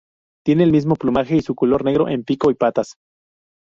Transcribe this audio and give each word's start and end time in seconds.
Tiene 0.43 0.63
el 0.63 0.71
mismo 0.71 0.95
plumaje 0.95 1.35
y 1.35 1.41
su 1.43 1.53
color 1.53 1.85
negro 1.85 2.09
en 2.09 2.23
pico 2.23 2.49
y 2.49 2.55
patas. 2.55 2.95